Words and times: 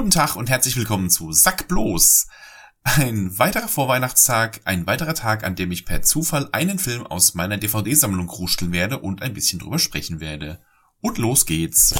Guten 0.00 0.12
Tag 0.12 0.36
und 0.36 0.48
herzlich 0.48 0.78
willkommen 0.78 1.10
zu 1.10 1.30
Sack 1.30 1.68
bloß. 1.68 2.26
Ein 2.84 3.38
weiterer 3.38 3.68
Vorweihnachtstag, 3.68 4.62
ein 4.64 4.86
weiterer 4.86 5.12
Tag, 5.12 5.44
an 5.44 5.56
dem 5.56 5.70
ich 5.72 5.84
per 5.84 6.00
Zufall 6.00 6.48
einen 6.52 6.78
Film 6.78 7.06
aus 7.06 7.34
meiner 7.34 7.58
DVD-Sammlung 7.58 8.26
krusteln 8.26 8.72
werde 8.72 8.98
und 8.98 9.20
ein 9.20 9.34
bisschen 9.34 9.58
drüber 9.58 9.78
sprechen 9.78 10.18
werde. 10.18 10.62
Und 11.02 11.18
los 11.18 11.44
geht's. 11.44 11.94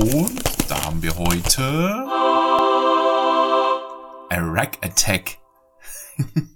Und 0.00 0.42
da 0.66 0.86
haben 0.86 1.04
wir 1.04 1.14
heute 1.18 2.04
A 4.28 4.36
Rack 4.36 4.78
Attack. 4.84 5.38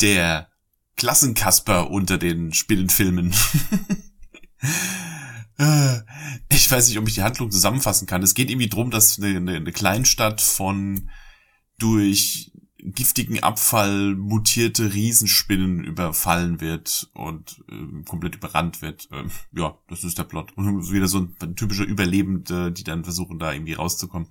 Der 0.00 0.48
Klassenkasper 0.96 1.88
unter 1.88 2.18
den 2.18 2.52
Spinnenfilmen. 2.52 3.32
Äh, 5.58 6.00
ich 6.56 6.70
weiß 6.70 6.88
nicht, 6.88 6.98
ob 6.98 7.06
ich 7.06 7.14
die 7.14 7.22
Handlung 7.22 7.50
zusammenfassen 7.50 8.06
kann. 8.06 8.22
Es 8.22 8.34
geht 8.34 8.50
irgendwie 8.50 8.68
drum, 8.68 8.90
dass 8.90 9.18
eine, 9.18 9.36
eine, 9.36 9.56
eine 9.56 9.72
Kleinstadt 9.72 10.40
von 10.40 11.10
durch 11.78 12.52
giftigen 12.78 13.42
Abfall 13.42 14.14
mutierte 14.14 14.94
Riesenspinnen 14.94 15.82
überfallen 15.82 16.60
wird 16.60 17.10
und 17.14 17.64
äh, 17.68 18.04
komplett 18.04 18.36
überrannt 18.36 18.80
wird. 18.80 19.08
Ähm, 19.12 19.30
ja, 19.52 19.76
das 19.88 20.04
ist 20.04 20.18
der 20.18 20.24
Plot. 20.24 20.52
Und 20.56 20.92
wieder 20.92 21.08
so 21.08 21.26
ein, 21.40 21.56
typischer 21.56 21.84
Überlebende, 21.84 22.70
die 22.70 22.84
dann 22.84 23.02
versuchen, 23.02 23.38
da 23.38 23.52
irgendwie 23.52 23.72
rauszukommen. 23.72 24.28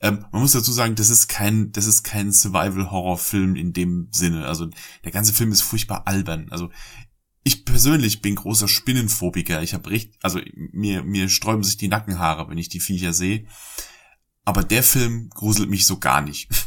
Ähm, 0.00 0.24
man 0.32 0.40
muss 0.40 0.52
dazu 0.52 0.72
sagen, 0.72 0.94
das 0.94 1.10
ist 1.10 1.28
kein, 1.28 1.72
das 1.72 1.86
ist 1.86 2.04
kein 2.04 2.32
Survival-Horror-Film 2.32 3.54
in 3.54 3.74
dem 3.74 4.08
Sinne. 4.12 4.46
Also 4.46 4.70
der 5.04 5.12
ganze 5.12 5.34
Film 5.34 5.52
ist 5.52 5.62
furchtbar 5.62 6.06
albern. 6.06 6.46
Also 6.50 6.70
ich 7.44 7.66
persönlich 7.66 8.22
bin 8.22 8.34
großer 8.34 8.68
Spinnenphobiker. 8.68 9.62
Ich 9.62 9.74
habe 9.74 9.90
richtig, 9.90 10.18
also 10.22 10.40
mir, 10.54 11.04
mir 11.04 11.28
sträuben 11.28 11.62
sich 11.62 11.76
die 11.76 11.88
Nackenhaare, 11.88 12.48
wenn 12.48 12.58
ich 12.58 12.70
die 12.70 12.80
Viecher 12.80 13.12
sehe. 13.12 13.46
Aber 14.46 14.64
der 14.64 14.82
Film 14.82 15.28
gruselt 15.28 15.70
mich 15.70 15.86
so 15.86 15.98
gar 15.98 16.22
nicht. 16.22 16.48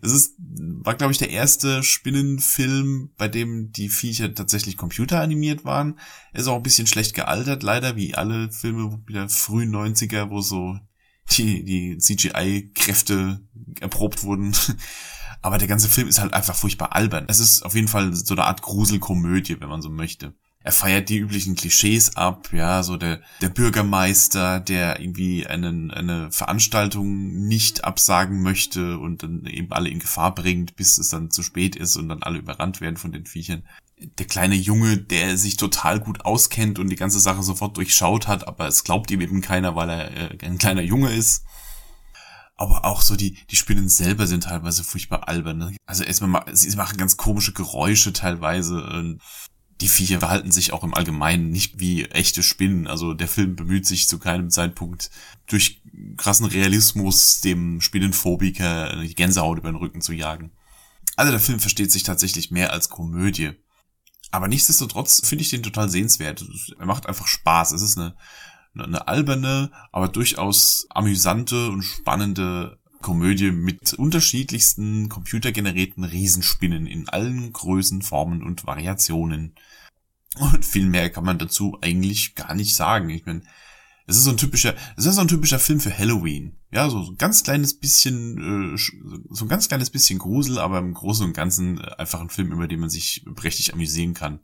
Es 0.00 0.12
ist, 0.12 0.36
war, 0.38 0.94
glaube 0.94 1.10
ich, 1.10 1.18
der 1.18 1.30
erste 1.30 1.82
Spinnenfilm, 1.82 3.10
bei 3.18 3.26
dem 3.26 3.72
die 3.72 3.88
Viecher 3.88 4.32
tatsächlich 4.32 4.76
computeranimiert 4.76 5.64
waren. 5.64 5.98
Er 6.32 6.42
ist 6.42 6.46
auch 6.46 6.54
ein 6.54 6.62
bisschen 6.62 6.86
schlecht 6.86 7.14
gealtert, 7.14 7.64
leider, 7.64 7.96
wie 7.96 8.14
alle 8.14 8.52
Filme 8.52 9.02
der 9.10 9.28
frühen 9.28 9.74
90er, 9.74 10.30
wo 10.30 10.40
so 10.40 10.78
die, 11.32 11.64
die 11.64 11.98
CGI-Kräfte 11.98 13.40
erprobt 13.80 14.22
wurden. 14.22 14.54
Aber 15.46 15.58
der 15.58 15.68
ganze 15.68 15.88
Film 15.88 16.08
ist 16.08 16.18
halt 16.18 16.34
einfach 16.34 16.56
furchtbar 16.56 16.96
albern. 16.96 17.26
Es 17.28 17.38
ist 17.38 17.62
auf 17.62 17.76
jeden 17.76 17.86
Fall 17.86 18.12
so 18.12 18.34
eine 18.34 18.46
Art 18.46 18.62
Gruselkomödie, 18.62 19.60
wenn 19.60 19.68
man 19.68 19.80
so 19.80 19.88
möchte. 19.88 20.34
Er 20.58 20.72
feiert 20.72 21.08
die 21.08 21.18
üblichen 21.18 21.54
Klischees 21.54 22.16
ab, 22.16 22.48
ja, 22.52 22.82
so 22.82 22.96
der, 22.96 23.20
der 23.40 23.50
Bürgermeister, 23.50 24.58
der 24.58 24.98
irgendwie 24.98 25.46
einen, 25.46 25.92
eine 25.92 26.32
Veranstaltung 26.32 27.46
nicht 27.46 27.84
absagen 27.84 28.42
möchte 28.42 28.98
und 28.98 29.22
dann 29.22 29.46
eben 29.46 29.70
alle 29.70 29.88
in 29.88 30.00
Gefahr 30.00 30.34
bringt, 30.34 30.74
bis 30.74 30.98
es 30.98 31.10
dann 31.10 31.30
zu 31.30 31.44
spät 31.44 31.76
ist 31.76 31.94
und 31.94 32.08
dann 32.08 32.24
alle 32.24 32.38
überrannt 32.38 32.80
werden 32.80 32.96
von 32.96 33.12
den 33.12 33.26
Viechern. 33.26 33.62
Der 34.18 34.26
kleine 34.26 34.56
Junge, 34.56 34.96
der 34.96 35.38
sich 35.38 35.56
total 35.56 36.00
gut 36.00 36.24
auskennt 36.24 36.80
und 36.80 36.88
die 36.88 36.96
ganze 36.96 37.20
Sache 37.20 37.44
sofort 37.44 37.76
durchschaut 37.76 38.26
hat, 38.26 38.48
aber 38.48 38.66
es 38.66 38.82
glaubt 38.82 39.12
ihm 39.12 39.20
eben 39.20 39.42
keiner, 39.42 39.76
weil 39.76 39.90
er 39.90 40.10
äh, 40.10 40.44
ein 40.44 40.58
kleiner 40.58 40.82
Junge 40.82 41.12
ist 41.12 41.45
aber 42.56 42.84
auch 42.84 43.02
so 43.02 43.16
die, 43.16 43.36
die 43.50 43.56
Spinnen 43.56 43.88
selber 43.88 44.26
sind 44.26 44.44
teilweise 44.44 44.82
furchtbar 44.82 45.28
albern. 45.28 45.58
Ne? 45.58 45.76
Also 45.84 46.04
erstmal, 46.04 46.44
sie 46.54 46.74
machen 46.76 46.96
ganz 46.96 47.16
komische 47.16 47.52
Geräusche 47.52 48.12
teilweise. 48.12 49.18
Die 49.82 49.88
Viecher 49.88 50.20
verhalten 50.20 50.50
sich 50.50 50.72
auch 50.72 50.82
im 50.82 50.94
Allgemeinen 50.94 51.50
nicht 51.50 51.78
wie 51.78 52.06
echte 52.06 52.42
Spinnen. 52.42 52.86
Also 52.86 53.12
der 53.12 53.28
Film 53.28 53.56
bemüht 53.56 53.86
sich 53.86 54.08
zu 54.08 54.18
keinem 54.18 54.50
Zeitpunkt 54.50 55.10
durch 55.46 55.82
krassen 56.16 56.46
Realismus 56.46 57.40
dem 57.42 57.82
Spinnenphobiker 57.82 59.02
die 59.02 59.14
Gänsehaut 59.14 59.58
über 59.58 59.70
den 59.70 59.76
Rücken 59.76 60.00
zu 60.00 60.14
jagen. 60.14 60.50
Also 61.16 61.30
der 61.30 61.40
Film 61.40 61.60
versteht 61.60 61.92
sich 61.92 62.04
tatsächlich 62.04 62.50
mehr 62.50 62.72
als 62.72 62.88
Komödie. 62.88 63.52
Aber 64.30 64.48
nichtsdestotrotz 64.48 65.26
finde 65.26 65.42
ich 65.42 65.50
den 65.50 65.62
total 65.62 65.90
sehenswert. 65.90 66.44
Er 66.78 66.86
macht 66.86 67.06
einfach 67.06 67.26
Spaß. 67.26 67.72
Es 67.72 67.82
ist 67.82 67.98
eine 67.98 68.16
eine 68.80 69.08
alberne, 69.08 69.70
aber 69.92 70.08
durchaus 70.08 70.86
amüsante 70.90 71.70
und 71.70 71.82
spannende 71.82 72.78
Komödie 73.00 73.52
mit 73.52 73.94
unterschiedlichsten 73.94 75.08
computergenerierten 75.08 76.04
Riesenspinnen 76.04 76.86
in 76.86 77.08
allen 77.08 77.52
Größen, 77.52 78.02
Formen 78.02 78.42
und 78.42 78.66
Variationen. 78.66 79.54
Und 80.36 80.64
viel 80.64 80.86
mehr 80.86 81.10
kann 81.10 81.24
man 81.24 81.38
dazu 81.38 81.78
eigentlich 81.80 82.34
gar 82.34 82.54
nicht 82.54 82.74
sagen. 82.74 83.08
Ich 83.10 83.24
meine, 83.24 83.42
es 84.06 84.16
ist 84.16 84.24
so 84.24 84.30
ein 84.30 84.36
typischer, 84.36 84.74
es 84.96 85.06
ist 85.06 85.16
so 85.16 85.20
ein 85.20 85.28
typischer 85.28 85.58
Film 85.58 85.80
für 85.80 85.96
Halloween. 85.96 86.56
Ja, 86.70 86.88
so, 86.90 86.98
ein 86.98 87.16
ganz 87.16 87.42
kleines 87.42 87.78
bisschen, 87.78 88.74
äh, 88.74 88.78
so 89.30 89.44
ein 89.44 89.48
ganz 89.48 89.68
kleines 89.68 89.90
bisschen 89.90 90.18
Grusel, 90.18 90.58
aber 90.58 90.78
im 90.78 90.94
Großen 90.94 91.24
und 91.24 91.32
Ganzen 91.32 91.78
äh, 91.78 91.90
einfach 91.98 92.20
ein 92.20 92.30
Film, 92.30 92.52
über 92.52 92.68
den 92.68 92.80
man 92.80 92.90
sich 92.90 93.24
prächtig 93.34 93.72
amüsieren 93.72 94.14
kann. 94.14 94.40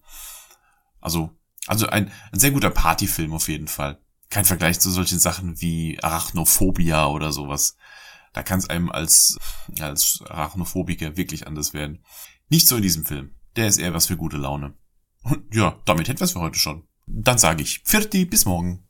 Also, 1.01 1.31
also 1.67 1.87
ein, 1.89 2.11
ein 2.33 2.41
sehr 2.41 2.51
guter 2.51 2.71
Partyfilm 2.71 3.33
auf 3.33 3.49
jeden 3.49 3.69
Fall 3.69 3.99
kein 4.33 4.45
Vergleich 4.47 4.81
zu 4.81 4.91
solchen 4.91 5.19
Sachen 5.19 5.61
wie 5.61 6.03
Arachnophobia 6.03 7.07
oder 7.07 7.33
sowas. 7.33 7.77
Da 8.33 8.43
kann 8.43 8.59
es 8.59 8.71
einem 8.71 8.91
als, 8.91 9.37
als 9.79 10.25
Arachnophobiker 10.27 11.19
wirklich 11.19 11.47
anders 11.47 11.75
werden. 11.75 12.03
Nicht 12.49 12.67
so 12.67 12.77
in 12.77 12.83
diesem 12.83 13.05
Film. 13.05 13.35
Der 13.57 13.67
ist 13.67 13.77
eher 13.77 13.93
was 13.93 14.07
für 14.07 14.17
gute 14.17 14.39
Laune. 14.39 14.73
Und 15.23 15.55
ja, 15.55 15.79
damit 15.85 16.09
hätten 16.09 16.21
wir 16.21 16.25
es 16.25 16.33
für 16.33 16.41
heute 16.41 16.59
schon. 16.59 16.85
Dann 17.07 17.37
sage 17.37 17.63
ich, 17.63 17.83
Vierti, 17.85 18.25
bis 18.25 18.47
morgen. 18.47 18.83